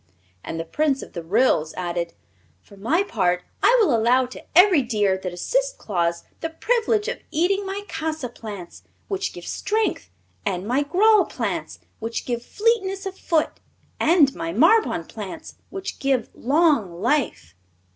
[0.43, 2.15] And the Prince of the Ryls added:
[2.59, 7.19] "For my part I will allow to every deer that assists Claus the privilege of
[7.29, 10.09] eating my casa plants, which give strength,
[10.43, 13.59] and my grawle plants, which give fleetness of foot,
[13.99, 17.53] and my marbon plants, which give long life."